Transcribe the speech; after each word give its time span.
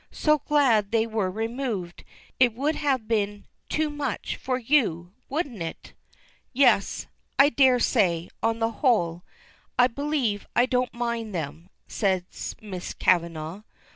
"So 0.09 0.39
glad 0.39 0.89
they 0.91 1.05
were 1.05 1.29
removed; 1.29 2.03
it 2.39 2.55
would 2.55 2.73
have 2.75 3.07
been 3.07 3.45
too 3.69 3.91
much 3.91 4.35
for 4.35 4.57
you, 4.57 5.13
wouldn't 5.29 5.61
it?" 5.61 5.93
"Yes 6.53 7.05
I 7.37 7.49
dare 7.49 7.77
say 7.79 8.27
on 8.41 8.57
the 8.57 8.71
whole, 8.71 9.21
I 9.77 9.85
believe 9.85 10.47
I 10.55 10.65
don't 10.65 10.91
mind 10.91 11.35
them," 11.35 11.69
says 11.87 12.55
Miss 12.59 12.95
Kavanagh. 12.95 13.61